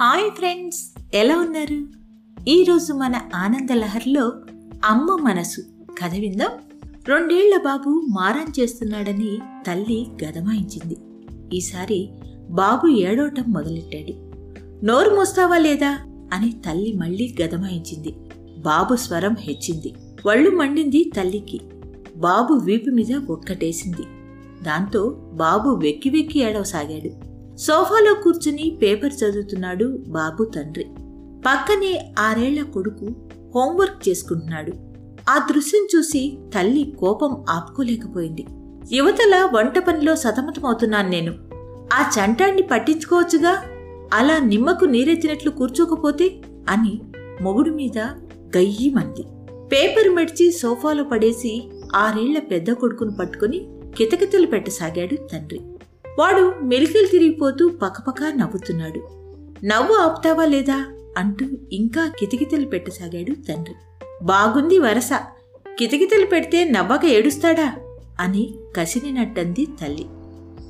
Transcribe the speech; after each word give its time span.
Hi 0.00 0.30
friends 0.30 1.00
ఎలా 1.14 1.38
ఉన్నారు? 1.38 1.86
ఈరోజు 2.48 2.92
మన 2.92 3.20
ఆనందలహర్లో 3.34 4.32
అమ్మ 4.84 5.18
మనసు 5.22 5.60
కథ 6.02 6.14
విందాం. 6.14 6.50
రెండేళ్ళ 7.08 7.56
బాబు 7.56 7.90
మారం 8.08 8.52
చేస్తున్నాడని 8.60 9.38
తల్లి 9.66 10.06
గదమాయించింది. 10.24 10.96
ఈసారి 11.56 12.08
బాబు 12.50 12.88
ఏడవటం 12.88 13.44
మొదలెట్టాడు. 13.48 14.12
నోరు 14.84 15.16
మూస్తావా 15.16 15.58
లేదా? 15.58 15.98
అని 16.32 16.52
తల్లి 16.52 16.92
మళ్ళీ 16.92 17.36
గదమాయించింది. 17.42 18.14
బాబు 18.58 18.96
స్వరం 18.96 19.36
హెచ్చింది. 19.40 19.94
వళ్ళు 20.26 20.50
మండింది 20.50 21.12
తల్లికి. 21.16 21.60
బాబు 22.16 22.54
వీపు 22.54 22.90
మీద 22.90 23.12
ఒక్కటేసింది. 23.30 24.02
దాంతో 24.64 25.08
బాబు 25.32 25.70
వెక్కి 25.70 26.10
వెక్కి 26.10 26.38
ఏడవసాగాడు. 26.38 27.27
సోఫాలో 27.58 28.14
కూర్చుని 28.14 28.78
పేపర్ 28.82 29.12
చదువుతున్నాడు 29.12 29.84
బాబు 30.08 30.44
తండ్రి. 30.44 30.84
పక్కనే 31.46 32.14
ఆరేళ్ళ 32.18 32.62
కొడుకు 32.62 33.06
హోంవర్క్ 33.54 34.08
చేసుకుంటున్నాడు. 34.08 34.72
ఆ 35.30 35.46
దృశ్యం 35.52 35.86
చూసి 35.96 36.38
తల్లి 36.54 36.92
కోపం 36.98 37.44
ఆపుకోలేకపోయింది. 37.50 38.46
యువతల 38.92 39.50
వంట 39.54 39.78
పనిలో 39.78 40.16
సతమతమవుతున్నాను 40.16 41.08
నేను. 41.08 41.34
ఆ 41.92 42.10
చంటాన్ని 42.18 42.62
పట్టించుకోవచ్చుగా? 42.62 43.62
అలా 44.14 44.38
నిమ్మకు 44.38 44.84
నీరెత్తినట్లు 44.84 45.50
కూర్చోకపోతే? 45.50 46.40
అని 46.68 47.00
మొగుడు 47.42 47.70
మీద 47.70 47.98
గయ్యిమంది 48.56 49.22
పేపర్ 49.72 50.08
మెడిచి 50.08 50.52
సోఫాలో 50.52 51.04
పడేసి 51.04 51.70
ఆరేళ్ళ 51.96 52.38
పెద్ద 52.38 52.72
కొడుకును 52.72 53.12
పట్టుకుని 53.20 53.68
కితకితలు 53.96 54.46
పెట్టసాగాడు 54.46 55.28
తండ్రి. 55.32 55.60
వాడు 56.18 56.54
మెలికలు 56.62 57.06
తిరిగిపోతూ 57.06 57.68
పకపక 57.68 58.22
నవ్వుతున్నాడు. 58.36 59.00
నవ్వు 59.66 59.94
ఆపుతావా 59.94 60.44
లేదా 60.44 60.84
అంటూ 61.18 61.46
ఇంకా 61.72 62.12
కితకితలు 62.18 62.66
పెట్టసాగాడు 62.66 63.34
తండ్రి. 63.34 63.74
బాగుంది 64.22 64.78
వరస. 64.78 65.10
కితకితలు 65.78 66.26
పెడితే 66.26 66.64
నవ్వక 66.64 67.04
ఏడుస్తాడా? 67.04 67.76
అని 68.20 68.54
కసినినట్టంది 68.76 69.66
తల్లి. 69.80 70.06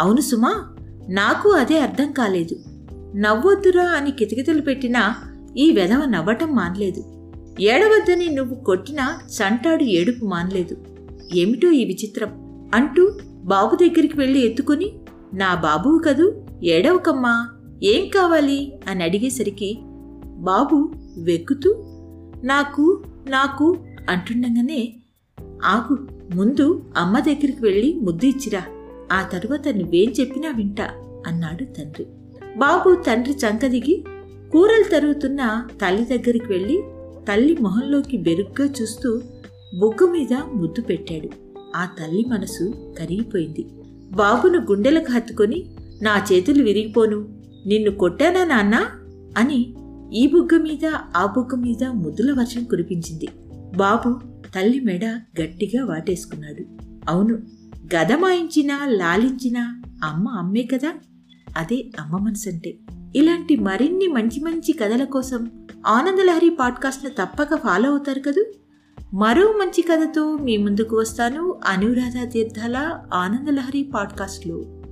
అవును 0.00 0.20
సుమా 0.20 0.76
నాకు 1.08 1.50
అదే 1.50 1.78
అర్థం 1.78 2.12
కాలేదు. 2.12 2.56
నవ్వొద్దురా 3.16 3.84
అని 3.84 4.10
కితకితలు 4.10 4.60
పెట్టినా 4.60 5.14
ఈ 5.56 5.72
వెధవ 5.72 6.04
నవ్వటం 6.04 6.50
మానలేదు. 6.50 7.04
ఏడవద్దని 7.60 8.28
నువ్వు 8.28 8.54
కొట్టినా 8.54 9.18
చంటాడు 9.28 9.82
ఏడుపు 9.82 10.24
మానలేదు. 10.24 10.76
ఏమిటో 11.34 11.70
ఈ 11.70 11.84
విచిత్రం 11.84 12.28
అంటూ 12.74 13.10
బాబు 13.44 13.76
దగ్గరికి 13.76 14.18
వెళ్ళి 14.18 14.46
ఎత్తుకుని 14.46 14.92
నా 15.34 15.54
బాబువు 15.54 15.98
కదూ? 15.98 16.32
ఏడవకమ్మా 16.62 17.48
ఏం 17.82 18.08
కావాలి? 18.08 18.78
అని 18.88 19.04
అడిగేసరికి 19.04 19.78
బాబు 20.24 20.92
వెక్కుతూ 21.18 21.70
నాకు 22.44 23.02
నాకు 23.28 23.76
అంటుండగానే 24.10 24.94
ఆగు 25.64 26.08
ముందు 26.34 26.82
అమ్మ 26.96 27.18
దగ్గరికి 27.18 27.62
వెళ్ళి 27.62 27.94
ముద్దు 28.02 28.26
ఇచ్చిరా. 28.26 28.62
ఆ 29.12 29.22
తరువాత 29.22 29.68
నువ్వేం 29.68 30.12
చెప్పినా 30.20 30.50
వింటా 30.50 30.90
అన్నాడు 31.26 31.64
తండ్రి. 31.64 32.06
బాబు 32.56 32.94
తండ్రి 32.94 33.34
చంకదిగి 33.34 34.04
కూరలు 34.52 34.90
తరుగుతున్న 34.90 35.66
తల్లి 35.82 36.04
దగ్గరికి 36.04 36.52
వెళ్ళి 36.52 36.82
తల్లి 37.28 37.56
మొహంలోకి 37.60 38.16
బెరుగ్గా 38.16 38.68
చూస్తూ 38.82 39.20
బొగ్గు 39.78 40.12
మీద 40.12 40.34
ముద్దు 40.54 40.82
పెట్టాడు. 40.82 41.28
ఆ 41.76 41.84
తల్లి 41.84 42.24
మనసు 42.28 42.74
కరిగిపోయింది. 42.98 43.66
బాబును 44.12 44.58
గుండెలకు 44.58 45.12
హత్తుకొని 45.12 45.76
నా 46.02 46.26
చేతులు 46.32 46.62
విరిగిపోను 46.62 47.28
నిన్ను 47.66 47.90
కొట్టానా 47.90 48.44
నాన్నా? 48.44 48.90
అని 49.38 49.74
ఈ 50.12 50.26
బుగ్గ 50.26 50.62
మీద 50.62 50.86
ఆ 51.16 51.26
బుగ్గ 51.26 51.54
మీద 51.54 51.84
ముద్దుల 51.84 52.32
వర్షం 52.32 52.64
కురిపించింది. 52.64 53.28
బాబు 53.76 54.20
తల్లి 54.54 54.80
మెడ 54.80 55.04
గట్టిగా 55.42 55.84
వాటేసుకున్నాడు. 55.84 56.64
అవును 57.10 57.34
గదమాయించినా 57.96 58.86
లాలించినా 58.86 59.82
అమ్మ 60.04 60.28
అమ్మే 60.28 60.62
కదా? 60.62 60.92
అదే 61.56 61.90
అమ్మ 62.00 62.16
మనసంటే. 62.16 62.74
ఇలాంటి 63.16 63.56
మరిన్ని 63.56 64.08
మంచి 64.08 64.40
మంచి 64.40 64.72
కథల 64.72 65.04
కోసం 65.04 65.50
ఆనందలహరి 65.86 66.50
పాడ్కాస్ట్ను 66.50 67.10
తప్పక 67.10 67.54
ఫాలో 67.54 67.90
అవుతారు 67.90 68.20
కదూ? 68.20 68.44
మరో 69.14 69.52
మంచి 69.52 69.82
కథతో 69.82 70.36
మీ 70.36 70.56
ముందుకు 70.56 70.96
వస్తాను. 70.96 71.60
అనురాధ 71.66 72.32
తీర్థాల 72.32 73.00
ఆనందలహరి 73.14 73.90
పాడ్కాస్ట్లో. 73.94 74.83